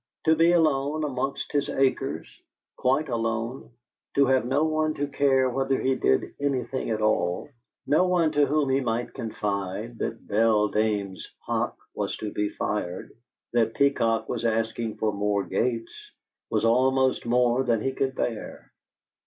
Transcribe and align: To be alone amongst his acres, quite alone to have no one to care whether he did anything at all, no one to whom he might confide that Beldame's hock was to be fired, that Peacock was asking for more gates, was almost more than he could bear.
To 0.25 0.35
be 0.35 0.51
alone 0.51 1.03
amongst 1.03 1.51
his 1.51 1.69
acres, 1.69 2.27
quite 2.75 3.07
alone 3.07 3.69
to 4.15 4.25
have 4.25 4.45
no 4.47 4.63
one 4.63 4.95
to 4.95 5.05
care 5.05 5.47
whether 5.47 5.79
he 5.79 5.93
did 5.93 6.33
anything 6.39 6.89
at 6.89 7.03
all, 7.03 7.49
no 7.85 8.07
one 8.07 8.31
to 8.31 8.47
whom 8.47 8.69
he 8.71 8.79
might 8.81 9.13
confide 9.13 9.99
that 9.99 10.25
Beldame's 10.27 11.27
hock 11.45 11.77
was 11.93 12.17
to 12.17 12.31
be 12.31 12.49
fired, 12.49 13.11
that 13.53 13.75
Peacock 13.75 14.27
was 14.27 14.43
asking 14.43 14.95
for 14.97 15.13
more 15.13 15.43
gates, 15.43 15.93
was 16.49 16.65
almost 16.65 17.27
more 17.27 17.61
than 17.63 17.79
he 17.81 17.91
could 17.91 18.15
bear. 18.15 18.71